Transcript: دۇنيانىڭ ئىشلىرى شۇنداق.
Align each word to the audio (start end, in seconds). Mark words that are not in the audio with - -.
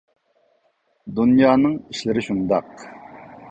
دۇنيانىڭ 1.19 1.77
ئىشلىرى 1.93 2.25
شۇنداق. 2.31 2.75